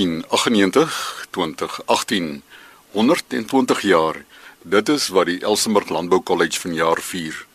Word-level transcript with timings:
1898 0.00 1.26
2018 1.30 2.42
120 2.90 3.80
jaar. 3.80 4.24
Dit 4.62 4.88
is 4.88 5.08
wat 5.08 5.26
die 5.26 5.40
Elsenburg 5.44 5.88
Landbou 5.88 6.22
College 6.22 6.60
vanjaar 6.60 7.00
vier. 7.04 7.46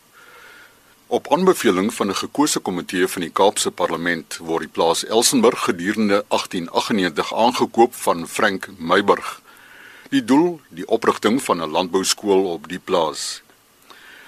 Op 1.06 1.32
aanbeveling 1.32 1.94
van 1.94 2.08
'n 2.08 2.14
gekose 2.14 2.58
komitee 2.58 3.06
van 3.08 3.22
die 3.22 3.30
Kaapse 3.30 3.70
Parlement 3.70 4.36
word 4.36 4.60
die 4.60 4.74
plaas 4.76 5.04
Elsenburg 5.04 5.64
gedurende 5.64 6.24
1898 6.28 7.34
aangekoop 7.34 7.94
van 7.94 8.28
Frank 8.28 8.68
Meyburg. 8.78 9.40
Die 10.10 10.24
doel, 10.24 10.60
die 10.68 10.88
oprigting 10.88 11.42
van 11.42 11.62
'n 11.62 11.70
landbouskool 11.70 12.44
op 12.44 12.68
die 12.68 12.80
plaas. 12.84 13.42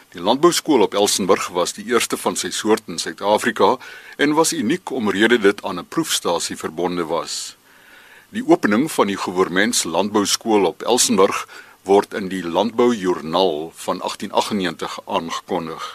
Die 0.09 0.23
landbouskool 0.23 0.81
op 0.81 0.95
Elsenburg 0.95 1.49
was 1.49 1.73
die 1.73 1.85
eerste 1.85 2.17
van 2.17 2.37
sy 2.37 2.51
soort 2.51 2.83
in 2.87 2.99
Suid-Afrika 2.99 3.77
en 4.17 4.35
was 4.35 4.53
uniek 4.53 4.91
omrede 4.91 5.39
dit 5.39 5.63
aan 5.63 5.79
'n 5.79 5.89
proefstasie 5.89 6.57
verbonde 6.57 7.05
was. 7.05 7.58
Die 8.29 8.43
opening 8.45 8.91
van 8.93 9.09
die 9.09 9.17
Goewerments 9.17 9.87
Landbouskool 9.89 10.67
op 10.69 10.83
Elsenburg 10.85 11.47
word 11.89 12.13
in 12.13 12.27
die 12.29 12.43
Landboujoernaal 12.45 13.71
van 13.73 14.03
1898 14.05 14.99
aangekondig. 15.07 15.87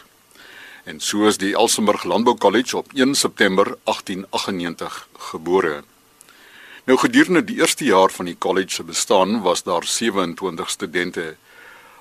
En 0.83 0.97
so 0.99 1.27
is 1.29 1.37
die 1.37 1.51
Elsenburg 1.53 2.07
Landbou 2.09 2.33
College 2.37 2.77
op 2.77 2.89
1 2.97 3.13
September 3.15 3.77
1898 3.83 5.07
gebore. 5.29 5.83
Nou 6.89 6.97
gedurende 6.97 7.43
die 7.43 7.59
eerste 7.61 7.85
jaar 7.85 8.09
van 8.09 8.25
die 8.25 8.37
college 8.37 8.73
se 8.73 8.83
bestaan 8.83 9.41
was 9.41 9.63
daar 9.63 9.85
27 9.85 10.69
studente. 10.69 11.35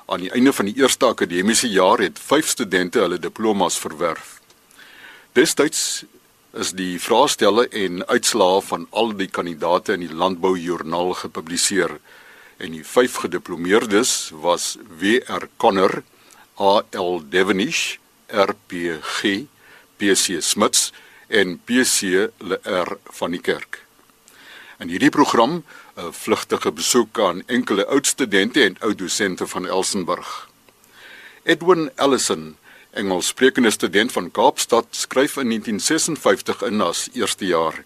Aan 0.07 0.25
die 0.25 0.33
einde 0.33 0.53
van 0.53 0.65
die 0.65 0.77
eerste 0.81 1.07
akademiese 1.13 1.69
jaar 1.69 1.99
het 1.99 2.19
5 2.19 2.49
studente 2.49 3.05
hulle 3.05 3.19
diplomas 3.19 3.79
verwerf. 3.79 4.41
Destyds 5.33 6.05
is 6.53 6.73
die 6.77 7.01
vraestelle 7.01 7.65
en 7.69 8.03
uitslae 8.07 8.61
van 8.69 8.87
al 8.91 9.15
die 9.17 9.29
kandidate 9.29 9.97
in 9.97 10.05
die 10.05 10.13
Landboujoernaal 10.13 11.15
gepubliseer 11.23 11.97
en 12.63 12.77
die 12.77 12.85
vyf 12.85 13.17
gediplomeerdes 13.25 14.31
was 14.45 14.77
W.R. 15.01 15.49
Conner, 15.57 16.03
A.L. 16.61 17.23
Devenish, 17.33 17.99
R.P.G., 18.29 19.47
P.C. 19.97 20.43
Smits 20.43 20.93
en 21.29 21.57
P.C. 21.65 22.29
L.R. 22.39 22.97
van 23.19 23.35
die 23.35 23.41
Kerk. 23.41 23.81
In 24.79 24.93
hierdie 24.93 25.11
program 25.15 25.63
'n 25.97 26.13
vlugtige 26.13 26.73
besoek 26.73 27.19
aan 27.21 27.43
enkele 27.47 27.87
oud 27.87 28.07
studente 28.07 28.63
en 28.65 28.77
oud 28.81 28.99
dosente 28.99 29.47
van 29.47 29.67
Elsenburg. 29.69 30.49
Edwin 31.43 31.91
Ellison 31.97 32.57
Engelssprekende 32.93 33.71
student 33.71 34.13
van 34.13 34.31
Kaapstad 34.31 34.87
skryf 34.91 35.37
in 35.37 35.49
1956 35.49 36.63
in 36.63 36.81
as 36.81 37.09
eerste 37.15 37.47
jaar. 37.47 37.85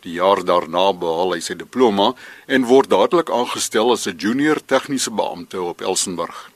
Die 0.00 0.12
jaar 0.12 0.44
daarna 0.44 0.92
behaal 0.94 1.34
hy 1.34 1.40
sy 1.42 1.56
diploma 1.58 2.12
en 2.46 2.68
word 2.70 2.86
dadelik 2.92 3.32
aangestel 3.34 3.90
as 3.90 4.06
'n 4.06 4.14
junior 4.14 4.60
tegniese 4.62 5.10
beampte 5.10 5.58
op 5.62 5.80
Elsenburg. 5.80 6.50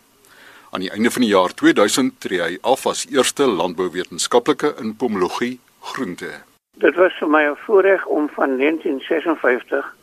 Aan 0.71 0.87
die 0.87 0.93
einde 0.95 1.11
van 1.11 1.23
die 1.23 1.35
jaar 1.35 1.55
2000 1.55 2.21
tree 2.21 2.41
hy 2.43 2.59
af 2.63 2.87
as 2.87 3.07
eerste 3.11 3.51
landbouwetenskaplike 3.51 4.75
in 4.79 4.97
pomologie 4.97 5.59
groente. 5.81 6.31
Dit 6.79 6.95
was 6.95 7.13
vir 7.19 7.29
my 7.29 7.43
'n 7.51 7.57
voorreg 7.67 8.07
om 8.07 8.29
van 8.29 8.57
1956 8.57 9.95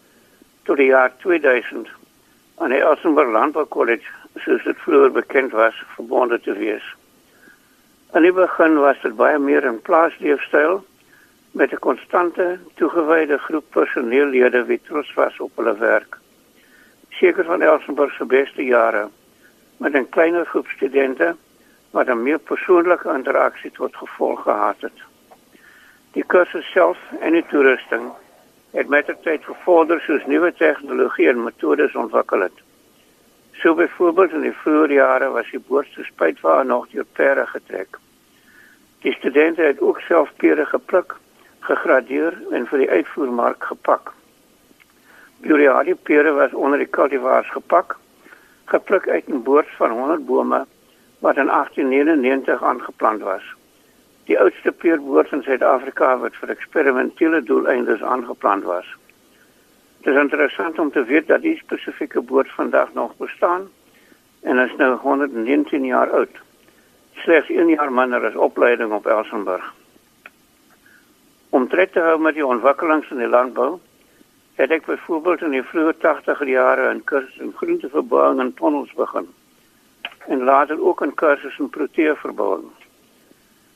tot 0.64 0.78
die 0.78 0.92
jaar 0.92 1.12
2000 1.18 1.88
aan 2.58 2.70
die 2.70 2.84
Elsenburg 2.84 3.32
Landbou 3.32 3.68
College, 3.68 4.08
soos 4.36 4.64
dit 4.64 4.78
vroeër 4.78 5.12
bekend 5.12 5.52
was, 5.52 5.84
verbonde 5.96 6.40
te 6.42 6.54
wees. 6.54 6.84
In 8.14 8.24
die 8.26 8.34
begin 8.34 8.80
was 8.82 8.98
dit 9.04 9.14
baie 9.16 9.38
meer 9.38 9.66
in 9.70 9.76
plaasleefstyl 9.86 10.80
met 11.60 11.74
'n 11.74 11.82
konstante 11.88 12.46
toegewyde 12.80 13.38
groep 13.38 13.66
personeellede 13.76 14.64
wie 14.66 14.82
trots 14.88 15.14
was 15.14 15.40
op 15.40 15.52
hulle 15.56 15.76
werk. 15.78 16.18
Seker 17.10 17.46
van 17.46 17.62
Elsenburg 17.62 18.14
se 18.14 18.26
beste 18.26 18.64
jare 18.64 19.10
met 19.78 19.94
'n 19.94 20.10
kleiner 20.10 20.46
groep 20.46 20.68
studente 20.68 21.36
wat 21.92 22.08
'n 22.08 22.24
meer 22.24 22.40
persoonlike 22.40 23.14
interaksie 23.14 23.72
tot 23.72 23.96
gevolg 23.96 24.42
gehad 24.42 24.82
het. 24.82 25.00
Die 26.12 26.24
kursus 26.24 26.72
self 26.72 26.98
en 27.20 27.32
die 27.34 27.46
toerusting 27.50 28.12
het 28.72 28.88
met 28.88 29.06
die 29.06 29.20
tyd 29.22 29.44
vervorder 29.44 30.02
soos 30.02 30.26
nuwe 30.26 30.54
tegnologie 30.54 31.30
en 31.30 31.44
metodes 31.44 31.96
ontwikkel 31.96 32.40
het. 32.40 32.58
So 33.62 33.74
byvoorbeeld 33.76 34.32
in 34.38 34.46
die 34.48 34.56
vroeë 34.56 34.94
jare 34.96 35.28
was 35.36 35.50
die 35.52 35.60
boorste 35.60 36.04
spuitwa 36.08 36.62
nog 36.64 36.86
deur 36.94 37.08
pere 37.18 37.44
getrek. 37.48 37.98
Die 39.04 39.12
studente 39.14 39.62
het 39.62 39.82
ook 39.84 40.00
self 40.00 40.32
pere 40.40 40.66
gepluk, 40.66 41.16
gegradeer 41.68 42.38
en 42.56 42.68
vir 42.72 42.86
die 42.86 42.90
uitvoermark 42.90 43.68
gepak. 43.72 44.14
Buriali 45.44 45.96
pere 45.96 46.32
was 46.38 46.56
onder 46.56 46.80
die 46.80 46.90
cultivars 46.90 47.52
gepak, 47.52 47.98
gepluk 48.72 49.10
uit 49.10 49.28
'n 49.28 49.44
boord 49.44 49.68
van 49.76 49.92
100 49.92 50.26
bome 50.26 50.66
wat 51.20 51.38
in 51.38 51.50
1899 51.50 52.64
aangeplant 52.64 53.22
was. 53.22 53.44
Die 54.26 54.40
oudste 54.40 54.72
peerboord 54.72 55.32
in 55.32 55.44
Suid-Afrika 55.44 56.18
wat 56.18 56.36
vir 56.36 56.50
eksperimentele 56.50 57.44
doeleindes 57.44 58.04
aangeplant 58.04 58.64
was. 58.64 58.88
Dit 60.02 60.14
is 60.14 60.20
interessant 60.22 60.80
om 60.80 60.92
te 60.92 61.04
weet 61.04 61.28
dat 61.28 61.42
die 61.42 61.58
spesifieke 61.58 62.22
boord 62.22 62.52
vandag 62.52 62.94
nog 62.94 63.18
bestaan 63.18 63.68
en 64.42 64.60
is 64.60 64.76
nou 64.78 64.96
119 64.98 65.86
jaar 65.86 66.12
oud. 66.12 66.38
Slegs 67.14 67.50
1 67.50 67.68
jaar 67.68 67.92
minder 67.92 68.26
as 68.26 68.36
opleiding 68.36 68.92
op 68.92 69.06
Elsenburg. 69.06 69.74
Om 71.50 71.68
tred 71.68 71.92
te 71.92 72.00
hou 72.00 72.20
met 72.20 72.34
die 72.34 72.46
ontwikkelings 72.46 73.10
in 73.12 73.18
die 73.18 73.28
landbou, 73.28 73.80
het 74.56 74.72
ek 74.72 74.88
byvoorbeeld 74.88 75.42
in 75.42 75.58
die 75.58 75.66
vroeë 75.68 75.98
80er 76.00 76.48
jare 76.48 76.94
'n 76.94 77.04
kursus 77.04 77.44
in 77.44 77.54
groenteverbouing 77.56 78.40
en 78.40 78.54
tonnels 78.54 78.94
begin. 78.94 79.28
En 80.28 80.44
later 80.44 80.82
ook 80.82 81.04
'n 81.04 81.14
kursus 81.14 81.60
in 81.60 81.70
proteeverbouing. 81.70 82.72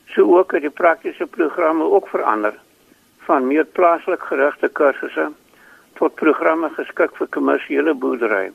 So 0.05 0.37
ook 0.37 0.51
het 0.51 0.61
die 0.61 0.69
praktiese 0.69 1.27
programme 1.27 1.83
ook 1.83 2.07
verander 2.07 2.53
van 3.17 3.47
meer 3.47 3.65
plaaslik 3.65 4.23
gerigte 4.23 4.69
kursusse 4.69 5.31
tot 5.99 6.15
programme 6.15 6.69
geskik 6.75 7.15
vir 7.17 7.27
kommersiële 7.35 7.93
boerdery 7.93 8.51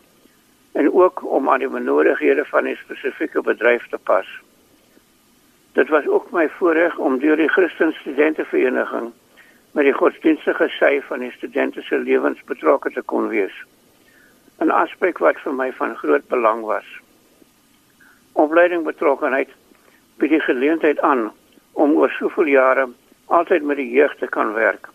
en 0.78 0.91
ook 0.93 1.22
om 1.25 1.49
aan 1.50 1.62
die 1.65 1.69
benodighede 1.69 2.44
van 2.44 2.66
'n 2.69 2.76
spesifieke 2.84 3.41
bedryf 3.43 3.88
te 3.88 3.99
pas. 3.99 4.28
Dit 5.72 5.88
was 5.88 6.06
ook 6.06 6.31
my 6.31 6.48
voorreg 6.48 6.97
om 6.97 7.19
deur 7.19 7.37
die 7.37 7.48
Christen 7.48 7.93
Studentevereniging 7.93 9.12
met 9.72 9.84
die 9.84 9.93
godsdienstige 9.93 10.69
sy 10.69 11.00
van 11.09 11.19
die 11.19 11.31
studente 11.31 11.82
se 11.82 11.98
lewens 11.98 12.43
betrokke 12.44 12.91
te 12.91 13.03
kon 13.03 13.28
wees. 13.28 13.65
'n 14.59 14.71
Aspek 14.71 15.19
wat 15.19 15.38
vir 15.44 15.54
my 15.54 15.72
van 15.72 15.97
groot 15.97 16.28
belang 16.28 16.65
was. 16.65 16.87
Opleiding 18.32 18.84
betrokkenheid 18.84 19.48
bied 20.16 20.31
die 20.31 20.41
geleentheid 20.41 21.00
aan 21.00 21.32
om 21.72 21.97
oor 21.97 22.10
soveel 22.10 22.44
jare 22.47 22.88
altyd 23.27 23.62
met 23.62 23.77
die 23.77 23.91
jeug 23.91 24.16
te 24.16 24.27
kan 24.27 24.53
werk 24.53 24.88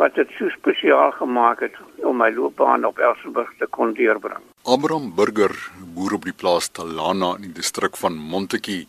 wat 0.00 0.16
dit 0.16 0.30
so 0.38 0.48
spesiaal 0.48 1.12
gemaak 1.12 1.60
het 1.60 1.76
om 2.08 2.16
my 2.16 2.30
loopbaan 2.32 2.86
op 2.88 2.98
Elsenburg 2.98 3.50
te 3.58 3.66
kon 3.76 3.92
deurbring. 3.92 4.40
Abraham 4.64 5.10
Burger, 5.16 5.52
boer 5.94 6.16
op 6.16 6.24
die 6.24 6.36
plaas 6.42 6.70
Talana 6.72 7.34
in 7.36 7.50
die 7.50 7.56
distrik 7.60 7.98
van 8.00 8.16
Montetjie, 8.16 8.86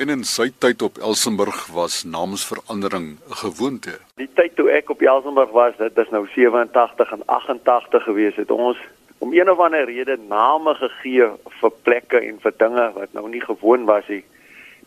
en 0.00 0.12
in 0.12 0.24
sy 0.28 0.48
tyd 0.64 0.82
op 0.84 1.00
Elsenburg 1.08 1.60
was 1.76 2.04
naamsverandering 2.04 3.06
'n 3.16 3.38
gewoonte. 3.42 3.98
Die 4.16 4.32
tyd 4.34 4.56
toe 4.56 4.70
ek 4.70 4.90
op 4.90 5.00
Elsenburg 5.00 5.50
was, 5.50 5.76
dit 5.76 5.98
is 5.98 6.10
nou 6.10 6.26
87 6.34 7.12
en 7.12 7.22
88 7.26 8.02
gewees 8.02 8.36
het 8.36 8.50
ons 8.50 8.78
om 9.18 9.32
een 9.32 9.50
of 9.50 9.58
ander 9.58 9.84
rede 9.84 10.16
name 10.28 10.74
gegee 10.74 11.28
vir 11.60 11.72
plekke 11.82 12.20
en 12.20 12.40
vir 12.40 12.52
dinge 12.56 12.92
wat 12.94 13.12
nou 13.12 13.28
nie 13.28 13.40
gewoon 13.40 13.84
was 13.84 14.08
nie. 14.08 14.24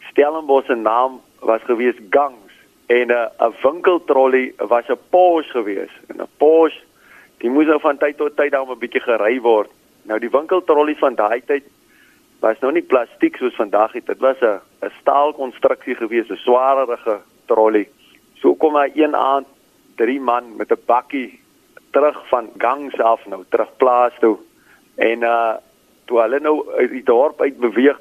Stellenbosch 0.10 0.66
se 0.66 0.76
naam 0.76 1.22
was 1.40 1.62
gewees 1.62 1.98
Gang 2.10 2.36
en 2.90 3.08
'n 3.08 3.12
uh, 3.12 3.48
'n 3.48 3.54
winkeltrolly 3.62 4.54
was 4.58 4.88
'n 4.90 5.00
Porsche 5.10 5.52
gewees 5.52 5.94
en 6.08 6.22
'n 6.22 6.28
Porsche 6.38 6.82
die 7.38 7.50
moes 7.50 7.68
nou 7.68 7.80
van 7.80 7.98
tyd 7.98 8.18
tot 8.18 8.36
tyd 8.36 8.52
dan 8.52 8.70
'n 8.70 8.80
bietjie 8.80 9.02
gery 9.02 9.42
word. 9.42 9.70
Nou 10.04 10.20
die 10.20 10.30
winkeltrolly 10.30 10.96
van 10.96 11.16
daai 11.16 11.42
tyd 11.46 11.64
was 12.40 12.60
nou 12.60 12.72
nie 12.72 12.82
plastiek 12.82 13.36
soos 13.38 13.56
vandag 13.56 13.94
het. 13.94 14.06
Dit 14.06 14.20
was 14.20 14.42
'n 14.42 14.60
'n 14.82 14.92
staalkonstruksie 15.02 15.96
gewees, 15.96 16.30
'n 16.30 16.36
swaarerige 16.36 17.20
trolly. 17.46 17.88
So 18.42 18.56
kom 18.56 18.76
hy 18.76 18.92
een 18.96 19.16
aand 19.16 19.48
drie 19.96 20.20
man 20.20 20.56
met 20.56 20.72
'n 20.72 20.86
bakkie 20.86 21.40
terug 21.92 22.28
van 22.28 22.50
gangs 22.58 23.00
af 23.00 23.26
nou 23.26 23.44
terug 23.50 23.78
plaas 23.78 24.14
toe. 24.20 24.38
En 24.96 25.22
uh 25.22 25.56
toe 26.06 26.22
hulle 26.22 26.40
nou 26.40 26.74
uit 26.74 26.90
die 26.90 27.04
dorp 27.04 27.42
uit 27.42 27.58
beweeg, 27.60 28.00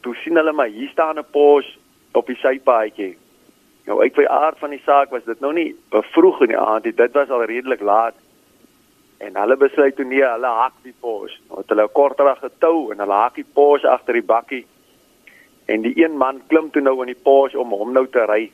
toe 0.00 0.14
sien 0.14 0.36
hulle 0.36 0.52
maar 0.52 0.66
hier 0.68 0.88
staan 0.88 1.18
'n 1.18 1.30
Porsche 1.30 1.78
op 2.12 2.26
die 2.26 2.36
sypaadjie 2.36 3.16
Nou 3.88 4.02
uit 4.02 4.12
by 4.12 4.26
aard 4.28 4.58
van 4.60 4.74
die 4.74 4.82
saak 4.84 5.12
was 5.14 5.24
dit 5.24 5.40
nou 5.40 5.54
nie 5.56 5.70
vroeg 6.12 6.42
in 6.44 6.50
die 6.52 6.60
aand 6.60 6.84
nie, 6.84 6.94
dit 6.94 7.14
was 7.16 7.30
al 7.32 7.46
redelik 7.48 7.80
laat. 7.80 8.16
En 9.24 9.36
hulle 9.40 9.56
besluit 9.56 9.96
toe 9.96 10.04
nee, 10.04 10.24
hulle 10.24 10.50
hak 10.58 10.74
die 10.84 10.94
pos. 11.00 11.32
Nou 11.48 11.62
het 11.62 11.72
hulle 11.72 11.86
'n 11.86 11.96
korterige 11.96 12.50
tou 12.64 12.92
en 12.92 13.00
hulle 13.00 13.16
hak 13.16 13.34
die 13.40 13.46
pos 13.60 13.84
agter 13.84 14.12
die 14.12 14.28
bakkie. 14.32 14.66
En 15.66 15.82
die 15.82 16.04
een 16.04 16.16
man 16.16 16.42
klim 16.46 16.70
toe 16.70 16.82
nou 16.82 17.00
in 17.00 17.12
die 17.14 17.22
pos 17.22 17.54
om 17.54 17.72
hom 17.72 17.92
nou 17.92 18.06
te 18.06 18.24
ry. 18.24 18.50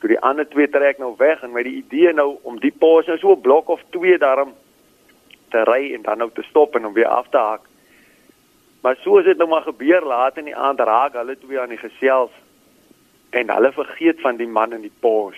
Toe 0.00 0.08
die 0.08 0.20
ander 0.20 0.48
twee 0.48 0.68
trek 0.68 0.98
nou 0.98 1.14
weg 1.18 1.42
en 1.42 1.52
met 1.52 1.64
die 1.64 1.76
idee 1.76 2.12
nou 2.12 2.38
om 2.42 2.58
die 2.60 2.74
pos 2.78 3.06
nou 3.06 3.18
so 3.18 3.32
'n 3.32 3.40
blok 3.40 3.68
of 3.68 3.80
2 3.90 4.18
daarom 4.18 4.54
te 5.50 5.62
ry 5.64 5.94
en 5.94 6.02
dan 6.02 6.18
nou 6.18 6.30
te 6.30 6.42
stop 6.42 6.74
en 6.74 6.82
hom 6.82 6.92
weer 6.92 7.08
af 7.08 7.28
te 7.28 7.38
haak. 7.38 7.62
Maar 8.82 8.96
so 8.96 9.18
is 9.18 9.24
dit 9.24 9.38
nou 9.38 9.48
maar 9.48 9.62
gebeur 9.62 10.02
laat 10.02 10.36
in 10.36 10.44
die 10.44 10.56
aand 10.56 10.80
raak 10.80 11.12
hulle 11.12 11.38
twee 11.38 11.60
aan 11.60 11.68
die 11.68 11.84
gesels 11.88 12.30
en 13.36 13.50
hulle 13.52 13.72
vergeet 13.72 14.20
van 14.24 14.36
die 14.40 14.48
man 14.48 14.72
in 14.72 14.84
die 14.86 14.94
pos. 15.04 15.36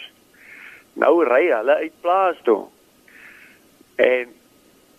Nou 0.99 1.25
ry 1.27 1.47
hulle 1.51 1.79
uit 1.83 1.95
plaas 2.01 2.39
toe. 2.47 2.61
En 3.99 4.31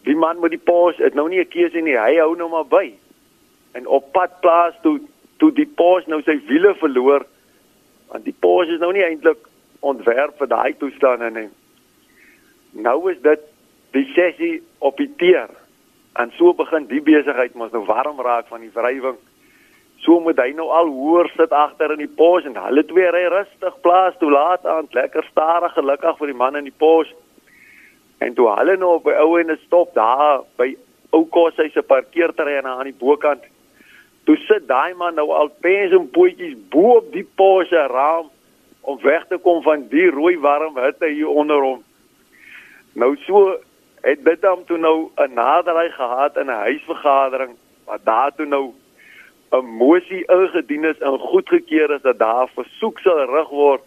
die 0.07 0.15
man 0.15 0.39
met 0.43 0.51
die 0.55 0.65
pos 0.71 0.99
het 0.99 1.15
nou 1.15 1.29
nie 1.29 1.39
'n 1.39 1.53
keuse 1.55 1.81
nie, 1.81 1.95
hy 1.97 2.17
hou 2.17 2.35
nou 2.35 2.49
maar 2.49 2.67
by. 2.67 2.93
En 3.71 3.87
op 3.87 4.11
pad 4.11 4.39
plaas 4.41 4.75
toe 4.81 4.99
toe 5.37 5.51
die 5.51 5.69
pos 5.81 6.05
nou 6.05 6.21
sy 6.21 6.39
wiele 6.47 6.75
verloor 6.75 7.25
want 8.07 8.23
die 8.25 8.35
pos 8.39 8.67
is 8.67 8.79
nou 8.79 8.91
nie 8.93 9.05
eintlik 9.05 9.47
ontwerp 9.79 10.37
vir 10.37 10.47
daai 10.47 10.73
toestande 10.77 11.29
nie. 11.29 11.49
Nou 12.71 13.11
is 13.11 13.21
dit 13.21 13.39
die 13.91 14.05
sessie 14.15 14.63
op 14.77 14.97
die 14.97 15.11
teer. 15.17 15.49
En 16.13 16.31
so 16.37 16.53
begin 16.53 16.87
die 16.87 17.01
besigheid 17.01 17.53
mos 17.53 17.71
nou 17.71 17.85
warm 17.85 18.19
raak 18.21 18.47
van 18.47 18.61
die 18.61 18.73
wrywing. 18.73 19.17
So 19.99 20.19
moet 20.23 20.39
hy 20.39 20.53
nou 20.55 20.69
al 20.71 20.87
hoor 20.87 21.27
sit 21.35 21.51
agter 21.51 21.91
in 21.91 22.03
die 22.03 22.15
pos 22.21 22.45
en 22.47 22.55
hulle 22.55 22.83
twee 22.87 23.09
ry 23.11 23.25
rustig 23.33 23.79
plaas 23.83 24.15
toe 24.19 24.31
laat 24.31 24.65
aan 24.65 24.87
lekker 24.95 25.27
stadig 25.31 25.73
gelukkig 25.75 26.17
vir 26.17 26.31
die 26.31 26.39
man 26.41 26.55
in 26.55 26.69
die 26.69 26.79
pos. 26.85 27.11
En 28.23 28.33
toe 28.33 28.47
hulle 28.55 28.77
nou 28.77 28.93
op 28.95 29.07
'n 29.07 29.19
ou 29.23 29.39
en 29.39 29.57
stop 29.65 29.93
daar 29.93 30.43
by 30.57 30.75
ou 31.11 31.25
kos 31.25 31.55
hy 31.57 31.69
se 31.69 31.81
parkeerterrein 31.81 32.67
aan 32.67 32.87
die 32.87 32.99
bokant. 32.99 33.43
Toe 34.25 34.37
sit 34.37 34.67
daai 34.67 34.93
man 34.93 35.15
nou 35.15 35.31
al 35.31 35.49
pens 35.61 35.91
en 35.91 36.09
pootjies 36.09 36.57
bo 36.69 36.97
op 36.97 37.11
die 37.11 37.27
Porsche 37.35 37.87
raam 37.87 38.29
om 38.81 38.99
weg 39.01 39.25
te 39.27 39.37
kom 39.37 39.63
van 39.63 39.87
die 39.89 40.09
rooi 40.09 40.37
warm 40.37 40.77
hitte 40.77 41.07
hier 41.07 41.27
onder 41.27 41.61
hom. 41.61 41.83
Nou 42.93 43.15
so 43.25 43.57
het 44.01 44.23
dit 44.23 44.45
hom 44.45 44.65
toe 44.65 44.77
nou 44.77 45.09
'n 45.17 45.33
naderry 45.33 45.89
gehad 45.89 46.37
in 46.37 46.45
'n 46.45 46.63
huisvergadering 46.67 47.55
wat 47.85 48.05
daar 48.05 48.31
toe 48.35 48.45
nou 48.45 48.73
'n 49.51 49.65
mosie 49.65 50.23
ingedien 50.25 50.83
is 50.83 50.99
en 50.99 51.17
goedgekeur 51.17 51.91
is 51.95 52.01
dat 52.01 52.19
daar 52.19 52.49
versoek 52.55 52.99
sal 52.99 53.25
rig 53.25 53.49
word 53.49 53.81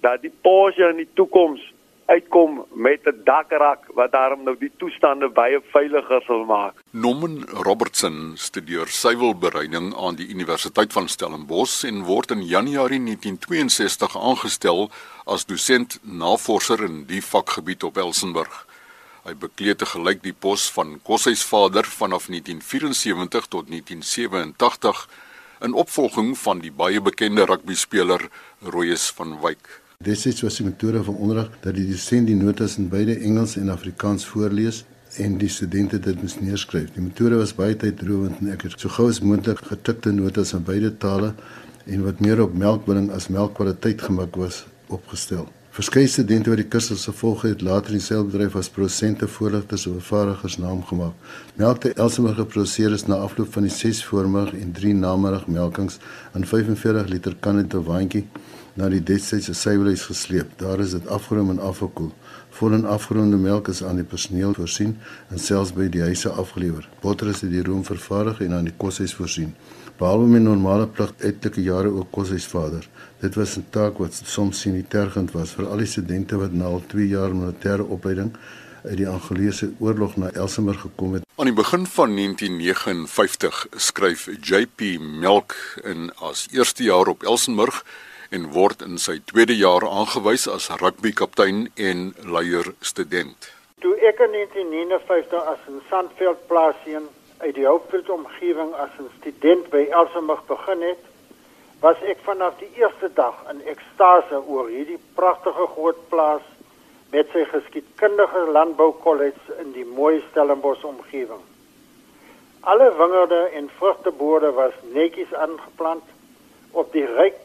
dat 0.00 0.22
die 0.22 0.32
Porsche 0.42 0.88
in 0.88 0.96
die 0.96 1.10
toekoms 1.14 1.60
uitkom 2.08 2.64
met 2.72 3.00
'n 3.06 3.20
dakrak 3.24 3.80
wat 3.94 4.12
daarom 4.12 4.42
nou 4.42 4.56
die 4.58 4.72
toestande 4.76 5.28
baie 5.28 5.60
veiliger 5.72 6.22
sal 6.22 6.44
maak. 6.44 6.74
Norman 6.90 7.44
Robertson 7.48 8.32
studeer 8.34 8.86
suiwelbereiding 8.86 9.94
aan 9.96 10.14
die 10.14 10.28
Universiteit 10.28 10.92
van 10.92 11.08
Stellenbosch 11.08 11.84
en 11.84 12.04
word 12.04 12.30
in 12.30 12.42
Januarie 12.42 13.00
1962 13.00 14.16
aangestel 14.16 14.90
as 15.24 15.46
dosent 15.46 16.00
navorser 16.02 16.84
in 16.84 17.04
die 17.06 17.22
vakgebied 17.22 17.82
op 17.82 17.96
Elsenburg. 17.96 18.67
Hy 19.28 19.34
bekleed 19.36 19.76
te 19.82 19.84
gelyk 19.84 20.22
die 20.24 20.32
pos 20.32 20.62
van 20.72 20.94
koshuisvader 21.04 21.84
vanaf 21.84 22.30
1974 22.32 23.48
tot 23.52 23.66
1987 23.68 25.02
in 25.66 25.74
opvolging 25.82 26.30
van 26.40 26.62
die 26.64 26.70
baie 26.72 27.02
bekende 27.04 27.44
rugbyspeler 27.50 28.24
Royes 28.72 29.10
van 29.18 29.34
Wyk. 29.42 29.68
Destyds 30.00 30.40
was 30.46 30.56
die 30.56 30.64
metode 30.70 31.02
van 31.04 31.20
onderrig 31.20 31.50
dat 31.60 31.76
die 31.76 31.84
dosent 31.90 32.30
die 32.30 32.38
notas 32.38 32.78
in 32.80 32.88
beide 32.88 33.18
Engels 33.18 33.58
en 33.60 33.68
Afrikaans 33.74 34.24
voorlees 34.30 34.86
en 35.20 35.36
die 35.42 35.52
studente 35.52 36.00
dit 36.00 36.24
moes 36.24 36.38
neerskryf. 36.40 36.88
Die 36.96 37.04
metode 37.04 37.42
was 37.42 37.52
baie 37.58 37.76
tydrowend 37.76 38.40
en 38.40 38.54
ek 38.56 38.64
het 38.70 38.80
so 38.80 38.88
gou 38.96 39.10
as 39.12 39.20
moontlik 39.20 39.60
getikte 39.68 40.14
notas 40.16 40.54
in 40.56 40.64
beide 40.64 40.94
tale 41.04 41.34
en 41.84 42.08
wat 42.08 42.24
meer 42.24 42.40
op 42.48 42.56
melkbinding 42.56 43.12
as 43.12 43.28
melkkwaliteit 43.28 44.08
gemik 44.08 44.40
was 44.40 44.64
opgestel. 44.88 45.50
Verskeie 45.70 46.08
studente 46.08 46.50
wat 46.50 46.58
die 46.58 46.66
kursus 46.66 47.04
gevolg 47.06 47.42
het, 47.44 47.60
later 47.62 47.92
in 47.92 48.00
dieselfde 48.00 48.32
bedryf 48.32 48.56
as 48.56 48.70
produsente, 48.72 49.28
voorligters 49.28 49.86
of 49.86 49.98
vervaardigers 50.00 50.56
naam 50.58 50.80
gemaak. 50.88 51.34
Melk 51.60 51.82
te 51.84 51.92
Elsenburg 51.92 52.40
geproduseer 52.40 52.96
is 52.96 53.04
na 53.06 53.20
afloop 53.22 53.52
van 53.52 53.68
die 53.68 53.74
6 53.74 54.00
voormiddag 54.08 54.56
en 54.58 54.72
3 54.72 54.94
namiddag 54.94 55.46
melkings 55.46 56.00
in 56.34 56.46
45 56.46 57.12
liter 57.12 57.36
kanne 57.40 57.66
te 57.66 57.82
waantjie 57.84 58.24
na 58.78 58.88
die 58.88 59.02
destydse 59.02 59.54
suiwelhuis 59.54 60.06
gesleep. 60.08 60.56
Daar 60.58 60.80
is 60.80 60.96
dit 60.96 61.06
afgeroom 61.06 61.50
en 61.50 61.60
afgekoel. 61.70 62.12
Vol 62.58 62.74
en 62.78 62.84
afgeronde 62.88 63.36
melk 63.36 63.68
is 63.68 63.82
aan 63.84 64.00
die 64.00 64.06
personeel 64.06 64.54
voorsien 64.54 64.96
en 65.28 65.38
selfs 65.38 65.74
by 65.76 65.90
die 65.92 66.02
huise 66.02 66.30
afgelewer. 66.30 66.88
Botter 67.02 67.28
is 67.34 67.44
die 67.44 67.62
room 67.66 67.84
vervaardig 67.84 68.40
en 68.46 68.56
aan 68.56 68.70
die 68.70 68.76
koshuis 68.76 69.14
voorsien. 69.14 69.54
Behalwe 69.98 70.28
my 70.30 70.38
normale 70.38 70.84
plig 70.86 71.10
etlike 71.26 71.62
jare 71.66 71.88
ook 71.90 72.12
koshuisvader. 72.14 72.84
Dit 73.20 73.34
was 73.34 73.56
'n 73.58 73.66
taak 73.70 73.98
wat 73.98 74.14
soms 74.14 74.60
sien 74.60 74.86
tergend 74.88 75.32
was 75.32 75.50
vir 75.50 75.66
al 75.66 75.76
die 75.76 75.86
studente 75.86 76.36
wat 76.38 76.52
na 76.52 76.64
al 76.64 76.82
2 76.86 77.08
jaar 77.08 77.34
militêre 77.34 77.82
opleiding 77.82 78.30
uit 78.84 78.96
die 78.96 79.08
Angolese 79.08 79.72
oorlog 79.80 80.16
na 80.16 80.30
Elsenburg 80.30 80.80
gekom 80.80 81.12
het. 81.12 81.22
Aan 81.36 81.44
die 81.44 81.54
begin 81.54 81.86
van 81.86 82.14
1959 82.14 83.66
skryf 83.76 84.28
JP 84.40 84.80
Melk 85.00 85.54
in 85.84 86.12
as 86.20 86.46
eerste 86.52 86.82
jaar 86.82 87.06
op 87.06 87.22
Elsenburg 87.22 87.84
en 88.30 88.50
word 88.52 88.82
in 88.82 88.98
sy 88.98 89.20
tweede 89.24 89.56
jaar 89.56 89.82
aangewys 89.88 90.48
as 90.48 90.68
rugbykaptein 90.68 91.70
en 91.74 92.14
leier 92.22 92.74
student. 92.80 93.52
Toe 93.80 93.94
ek 93.96 94.18
in 94.18 94.30
1959 94.30 95.42
as 95.42 95.58
'n 95.66 95.82
Sandveld 95.90 96.46
plaasien 96.46 97.02
uit 97.38 97.54
die 97.54 97.66
Hoopveld 97.66 98.08
omgewing 98.10 98.74
as 98.74 98.90
'n 98.98 99.10
student 99.18 99.70
by 99.70 99.86
Elsenburg 99.90 100.46
begin 100.46 100.82
het, 100.82 101.02
was 101.80 102.00
ek 102.02 102.18
vanaf 102.22 102.54
die 102.58 102.70
eerste 102.74 103.10
dag 103.14 103.34
in 103.50 103.60
ekstase 103.66 104.42
oor 104.46 104.68
hierdie 104.68 104.98
pragtige 105.14 105.66
groot 105.74 106.08
plaas 106.08 106.42
met 107.10 107.30
sy 107.32 107.44
geskiedkundige 107.44 108.40
landboukollege 108.50 109.54
in 109.62 109.72
die 109.72 109.84
mooi 109.84 110.24
Stellenbosch 110.30 110.84
omgewing. 110.84 111.44
Alle 112.60 112.90
wingerde 112.96 113.40
en 113.54 113.70
vrugtebode 113.78 114.50
was 114.52 114.74
netjies 114.92 115.34
aangeplant 115.34 116.04
op 116.70 116.92
die 116.92 117.06
ryk 117.06 117.38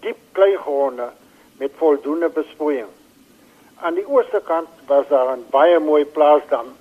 diep 0.00 0.18
kleigronde 0.32 1.10
met 1.58 1.72
voldoende 1.76 2.28
besproeiing. 2.28 2.90
Aan 3.80 3.94
die 3.94 4.08
ooste 4.08 4.40
kant 4.44 4.68
was 4.86 5.08
daar 5.08 5.36
'n 5.36 5.46
baie 5.50 5.78
mooi 5.78 6.04
plaasdam 6.04 6.74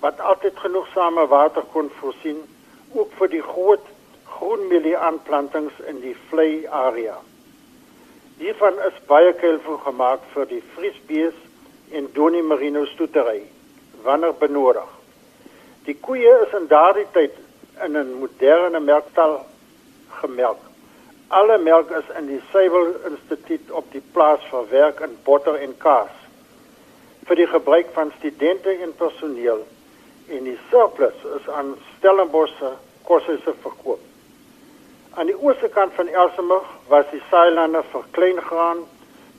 wat 0.00 0.20
altyd 0.20 0.58
genoegsame 0.58 1.26
water 1.26 1.64
kon 1.72 1.90
voorsien, 2.00 2.42
ook 2.92 3.12
vir 3.18 3.28
die 3.32 3.42
groot 3.42 3.86
groenmelie 4.36 4.96
aanplantings 4.96 5.78
in 5.88 6.00
die 6.00 6.16
vlei 6.28 6.66
area. 6.68 7.16
Hiervan 8.36 8.76
is 8.84 8.96
baie 9.08 9.32
kelvoer 9.40 9.78
gemaak 9.86 10.24
vir 10.34 10.48
die 10.50 10.62
vriesbees 10.74 11.36
en 11.96 12.10
Donnie 12.12 12.44
Marino 12.44 12.84
stoetery 12.92 13.42
wanneer 14.04 14.36
benodig. 14.38 14.88
Die 15.86 15.96
koeie 16.04 16.32
is 16.44 16.54
in 16.58 16.68
daardie 16.68 17.06
tyd 17.14 17.34
in 17.84 17.96
'n 17.96 18.18
moderne 18.20 18.80
melkstal 18.80 19.40
gemelk. 20.20 20.60
Alle 21.28 21.58
melk 21.58 21.90
is 21.90 22.08
in 22.18 22.26
die 22.26 22.42
Suiwel 22.50 22.94
Instituut 23.10 23.70
op 23.70 23.92
die 23.92 24.02
plaas 24.12 24.44
verwerk 24.50 25.00
in 25.00 25.16
botter 25.24 25.54
en 25.54 25.74
kaas 25.78 26.14
vir 27.26 27.36
die 27.36 27.46
gebruik 27.46 27.88
van 27.94 28.12
studente 28.18 28.70
en 28.70 28.92
personeel 28.94 29.64
en 30.28 30.44
die 30.44 30.58
surplus 30.70 31.24
is 31.38 31.48
aan 31.48 31.74
Stellenbosch 31.96 32.62
koshuise 33.06 33.54
verkoop. 33.62 34.00
Aan 35.14 35.30
die 35.30 35.38
ooste 35.38 35.68
kant 35.72 35.94
van 35.96 36.08
Elsenburg 36.08 36.68
was 36.88 37.06
die 37.12 37.22
saailande 37.30 37.82
vir 37.92 38.08
kleingraan 38.16 38.82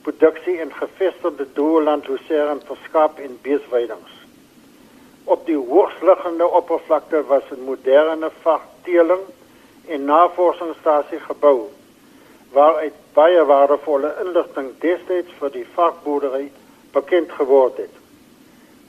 produksie 0.02 0.56
en 0.60 0.72
gevestigde 0.74 1.46
doeland 1.54 2.08
losering 2.08 2.62
vir 2.66 2.80
skaap 2.86 3.18
en 3.22 3.36
beesweidings. 3.42 4.14
Op 5.24 5.44
die 5.46 5.58
hoogsliggende 5.58 6.48
oppervlakte 6.60 7.22
was 7.28 7.44
'n 7.52 7.64
moderne 7.64 8.30
vagteeling 8.42 9.24
en 9.86 10.04
navorsingsstasie 10.04 11.20
gebou 11.20 11.68
waaruit 12.52 12.94
baie 13.14 13.44
waardevolle 13.44 14.14
inligting 14.24 14.72
destyds 14.80 15.32
vir 15.40 15.50
die 15.50 15.66
vakboerdery 15.74 16.50
bekend 16.92 17.32
geword 17.32 17.76
het. 17.76 17.97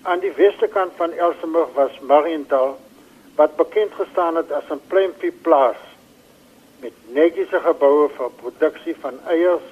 Aan 0.01 0.19
die 0.19 0.31
westekant 0.31 0.91
van 0.95 1.11
Elsenburg 1.11 1.73
was 1.73 1.99
Mariental 1.99 2.77
wat 3.35 3.55
bekend 3.55 3.91
gestaan 3.93 4.35
het 4.35 4.51
as 4.51 4.69
'n 4.71 4.81
pluimvee 4.87 5.31
plaas 5.31 5.81
met 6.79 6.93
netjiese 7.07 7.59
geboue 7.59 8.09
vir 8.09 8.29
produksie 8.35 8.95
van 8.99 9.19
eiers, 9.25 9.67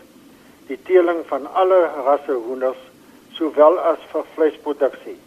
die 0.67 0.79
teeling 0.83 1.25
van 1.25 1.53
alle 1.53 1.79
rasse 2.05 2.31
hoenders, 2.31 2.83
sowel 3.31 3.79
as 3.79 3.99
vir 4.11 4.25
vleisproduksie. 4.33 5.17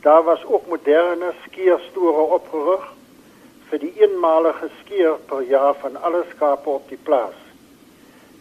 Daar 0.00 0.22
was 0.24 0.44
ook 0.44 0.66
moderne 0.66 1.32
skeerstore 1.44 2.22
opgerig 2.38 2.92
vir 3.68 3.78
die 3.78 3.92
eenmalige 4.00 4.68
skeer 4.80 5.16
per 5.26 5.42
jaar 5.42 5.74
van 5.74 5.96
alle 5.96 6.24
skape 6.30 6.70
op 6.70 6.88
die 6.88 7.00
plaas. 7.02 7.38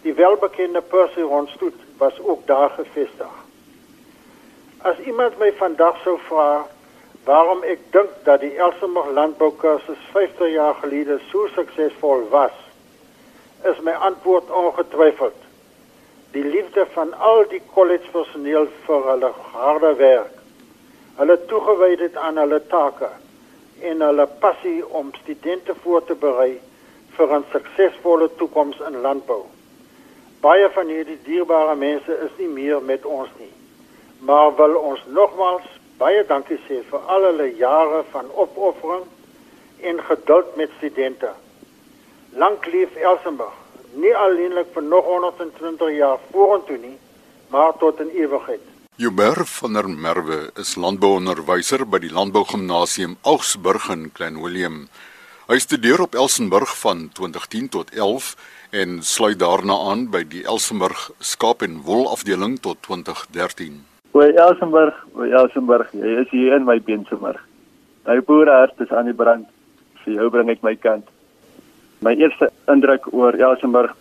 Die 0.01 0.13
welbekende 0.13 0.81
Percy 0.81 1.21
Ronstoet 1.21 1.79
was 1.97 2.19
ook 2.19 2.47
daar 2.47 2.69
gevestig. 2.69 3.42
As 4.83 4.99
iemand 4.99 5.37
my 5.39 5.51
vandag 5.59 6.01
sou 6.03 6.17
vra 6.27 6.65
waarom 7.25 7.61
ek 7.63 7.85
dink 7.95 8.11
dat 8.27 8.41
die 8.43 8.55
Elsenburg 8.59 9.13
landboukursus 9.15 10.01
50 10.11 10.51
jaar 10.51 10.75
gelede 10.81 11.19
so 11.29 11.47
suksesvol 11.55 12.25
was, 12.33 12.57
is 13.63 13.79
my 13.87 13.93
antwoord 14.09 14.51
ongetwyfeld 14.51 15.39
die 16.33 16.43
liefde 16.43 16.85
van 16.97 17.13
al 17.13 17.45
die 17.49 17.61
college 17.73 18.09
personeel 18.11 18.67
vir 18.87 19.03
hulle 19.11 19.29
harde 19.53 19.93
werk. 20.01 20.35
Hulle 21.19 21.37
toegewydheid 21.47 22.15
aan 22.17 22.41
hulle 22.41 22.59
take 22.71 23.09
en 23.85 24.01
hulle 24.01 24.27
passie 24.43 24.79
om 24.99 25.15
studente 25.21 25.75
voor 25.83 26.03
te 26.09 26.15
berei 26.27 26.59
vir 27.15 27.35
'n 27.39 27.45
suksesvolle 27.55 28.29
toekoms 28.35 28.79
in 28.87 29.01
landbou. 29.01 29.43
Baie 30.41 30.69
van 30.69 30.87
hierdie 30.87 31.19
dierbare 31.23 31.75
mense 31.75 32.13
is 32.25 32.33
nie 32.37 32.47
meer 32.47 32.81
met 32.81 33.05
ons 33.05 33.29
nie. 33.39 33.53
Maar 34.25 34.55
wil 34.55 34.75
ons 34.79 35.01
nogmals 35.11 35.65
baie 35.99 36.23
dankie 36.27 36.59
sê 36.67 36.79
vir 36.89 37.09
al 37.11 37.25
hulle 37.27 37.49
jare 37.59 38.03
van 38.11 38.29
opoffering 38.43 39.03
en 39.89 39.99
geduld 40.09 40.55
met 40.55 40.71
studente. 40.77 41.33
Lank 42.39 42.65
leef 42.71 42.95
Elsenburg. 42.95 43.57
Nie 43.93 44.15
alleenlik 44.15 44.71
vir 44.73 44.83
nog 44.83 45.05
120 45.05 45.91
jaar 45.97 46.21
vorentoe 46.31 46.77
nie, 46.77 46.95
maar 47.51 47.75
tot 47.77 47.99
in 47.99 48.09
ewigheid. 48.15 48.63
Juber 48.95 49.45
van 49.45 49.73
der 49.73 49.89
Merwe 49.89 50.39
is 50.61 50.75
landbouonderwyser 50.75 51.85
by 51.89 51.99
die 52.01 52.11
Landbougymnasium 52.13 53.17
Augsburg 53.21 53.89
in 53.93 54.09
Klein 54.17 54.41
Willem. 54.41 54.87
Hy 55.49 55.59
studeer 55.59 56.01
op 56.07 56.15
Elsenburg 56.15 56.73
van 56.79 57.09
2010 57.13 57.69
tot 57.75 57.93
11 57.93 58.35
en 58.71 59.01
sluit 59.03 59.39
daarna 59.39 59.77
aan 59.91 60.07
by 60.13 60.23
die 60.23 60.45
Elsenburg 60.47 61.09
skaap 61.19 61.65
en 61.67 61.81
wol 61.85 62.07
afdeling 62.09 62.61
tot 62.61 62.81
2013. 62.87 63.83
Oor 64.13 64.29
Elsenburg, 64.29 64.97
oor 65.17 65.31
Elsenburg, 65.33 65.87
jy 65.97 66.11
is 66.21 66.27
hier 66.29 66.53
in 66.53 66.67
my 66.67 66.75
beensemmer. 66.85 67.39
My 68.05 68.19
boerehart 68.21 68.77
is 68.83 68.91
aan 68.93 69.07
die 69.09 69.15
brand. 69.17 69.47
Vir 70.03 70.19
jou 70.19 70.27
bring 70.29 70.51
ek 70.53 70.61
my 70.61 70.75
kant. 70.77 71.07
My 72.05 72.13
eerste 72.19 72.51
indruk 72.69 73.07
oor 73.09 73.33
Elsenburg 73.33 73.95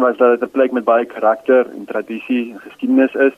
was 0.00 0.16
dat 0.16 0.40
dit 0.40 0.48
'n 0.48 0.52
plek 0.56 0.72
met 0.72 0.88
baie 0.88 1.04
karakter 1.04 1.68
en 1.76 1.84
tradisie 1.84 2.54
en 2.54 2.64
geskiedenis 2.64 3.14
is. 3.14 3.36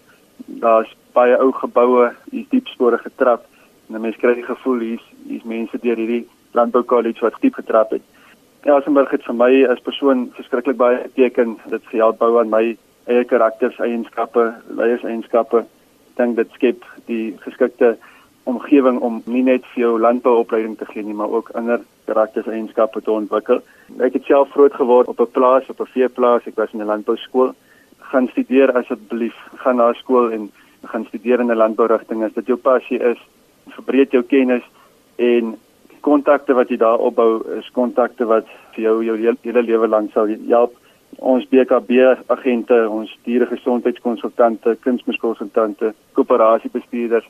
Daar's 0.63 0.95
baie 1.13 1.35
ou 1.43 1.51
geboue, 1.51 2.15
hier's 2.31 2.49
diep 2.55 2.69
spore 2.69 2.99
getrap 2.99 3.43
en 3.89 3.97
'n 3.97 4.01
mens 4.01 4.17
kry 4.17 4.35
die 4.35 4.51
gevoel 4.53 4.79
hier's 4.79 5.07
hier's 5.27 5.45
mense 5.45 5.79
deur 5.79 5.97
hierdie 5.97 6.29
landbou 6.55 6.83
kollege 6.83 7.21
wat 7.21 7.41
diep 7.41 7.55
getrap 7.55 7.91
het. 7.91 8.03
Elsenburg 8.63 9.11
het 9.11 9.25
vir 9.25 9.35
my 9.35 9.65
as 9.65 9.81
persoon 9.81 10.31
verskriklik 10.35 10.77
baie 10.77 11.03
beteken. 11.03 11.59
Dit 11.69 11.83
help 11.91 12.19
bou 12.19 12.39
aan 12.39 12.51
my 12.51 12.77
eie 13.07 13.25
karakters, 13.25 13.79
eienskappe, 13.79 14.55
leierseienskappe 14.69 15.67
dink 16.17 16.37
dit 16.37 16.51
skep 16.53 16.85
die 17.07 17.37
geskikte 17.45 17.97
omgewing 18.47 19.01
om 19.03 19.23
nie 19.27 19.43
net 19.43 19.65
vir 19.73 19.83
jou 19.83 19.93
landbouopleiding 20.01 20.77
te 20.79 20.87
gee 20.87 21.03
nie, 21.03 21.15
maar 21.15 21.33
ook 21.35 21.51
ander 21.59 21.81
karaktereienskappe 22.07 23.03
te 23.03 23.11
ontwikkel. 23.11 23.63
Ek 23.99 24.15
het 24.15 24.29
self 24.29 24.53
groot 24.55 24.75
geword 24.75 25.09
op 25.09 25.21
'n 25.21 25.33
plaas, 25.33 25.69
op 25.69 25.81
'n 25.81 25.93
veeplaas. 25.95 26.47
Ek 26.47 26.57
was 26.57 26.73
in 26.73 26.83
'n 26.83 26.87
landbouskool. 26.93 27.55
Gaan 27.99 28.29
studeer 28.29 28.73
asseblief. 28.73 29.37
Gaan 29.57 29.77
na 29.77 29.93
skool 29.93 30.31
en 30.31 30.51
gaan 30.85 31.05
studeer 31.05 31.41
in 31.41 31.51
'n 31.51 31.57
landbourigting 31.57 32.25
as 32.25 32.33
dit 32.33 32.47
jou 32.47 32.59
passie 32.59 32.99
is. 32.99 33.19
Verbreek 33.69 34.11
jou 34.13 34.23
kennis 34.23 34.63
en 35.17 35.57
kontakte 36.01 36.55
wat 36.55 36.69
jy 36.69 36.77
daar 36.77 36.99
opbou 36.99 37.43
is 37.59 37.71
kontakte 37.73 38.25
wat 38.25 38.47
vir 38.75 38.83
jou 38.83 39.05
jou 39.05 39.17
hele 39.43 39.63
lewe 39.63 39.89
lank 39.89 40.13
sal 40.13 40.29
help 40.49 40.75
ons 41.19 41.49
BKB 41.49 41.91
agente, 42.27 42.89
ons 42.89 43.19
dieregesondheidskonsultante, 43.25 44.77
kunsmiskonsultante, 44.81 45.95
koöperasiebestuurders 46.13 47.29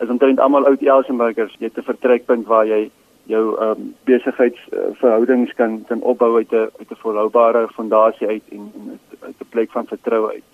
is 0.00 0.08
omtrent 0.08 0.40
almal 0.40 0.66
oud 0.66 0.82
Elsenburgers. 0.82 1.54
Jy 1.58 1.68
het 1.68 1.78
'n 1.78 1.82
vertrekpunt 1.82 2.46
waar 2.46 2.66
jy 2.66 2.90
jou 3.26 3.56
ehm 3.60 3.70
um, 3.70 3.94
besigheidsverhoudings 4.04 5.52
kan 5.54 5.84
kan 5.88 6.00
opbou 6.00 6.36
uit 6.36 6.52
'n 6.52 6.70
uit 6.78 6.90
'n 6.90 7.02
volhoubare 7.04 7.68
fondasie 7.68 8.26
uit 8.26 8.42
en, 8.50 8.72
en 8.74 8.98
uit 9.20 9.40
'n 9.40 9.48
plek 9.50 9.70
van 9.70 9.86
vertroue 9.86 10.30
uit. 10.30 10.44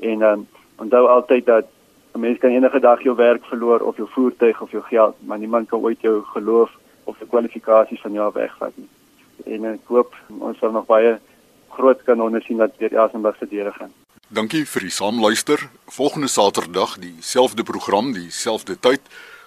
En 0.00 0.22
ehm 0.22 0.32
um, 0.32 0.46
onthou 0.76 1.06
altyd 1.06 1.46
dat 1.46 1.66
'n 2.14 2.20
mens 2.20 2.38
kan 2.38 2.50
enige 2.50 2.80
dag 2.80 3.02
jou 3.02 3.16
werk 3.16 3.44
verloor 3.44 3.80
of 3.80 3.96
jou 3.96 4.08
voertuig 4.08 4.62
of 4.62 4.70
jou 4.70 4.82
geld, 4.82 5.14
maar 5.18 5.38
niemand 5.38 5.68
kan 5.68 5.80
ooit 5.80 6.00
jou 6.00 6.22
geloof 6.22 6.70
of 7.04 7.18
die 7.18 7.28
kwalifikasies 7.28 8.00
van 8.00 8.12
jou 8.12 8.32
wegvat 8.32 8.72
nie. 8.74 8.88
En 9.44 9.64
ek 9.64 9.80
hoop 9.84 10.14
ons 10.38 10.58
sal 10.58 10.70
nog 10.70 10.86
baie 10.86 11.18
groot 11.76 12.02
kan 12.08 12.20
ondersien 12.20 12.58
dat 12.62 12.74
deur 12.80 12.96
Elsenburg 12.96 13.38
se 13.38 13.48
deure 13.48 13.72
gaan. 13.76 13.92
Dankie 14.28 14.64
vir 14.66 14.88
die 14.88 14.90
saamluister. 14.90 15.60
Volgende 15.86 16.28
Saterdag 16.28 16.96
dieselfde 16.98 17.62
program, 17.62 18.12
dieselfde 18.16 18.74
tyd, 18.74 19.00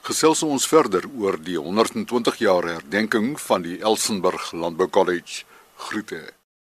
gesels 0.07 0.43
ons 0.47 0.67
verder 0.71 1.03
oor 1.19 1.35
die 1.43 1.59
120 1.59 2.39
jaar 2.39 2.63
herdenking 2.63 3.33
van 3.49 3.67
die 3.67 3.81
Elsenburg 3.83 4.53
Landbou 4.53 4.87
College. 4.87 5.43
Groete. 5.75 6.38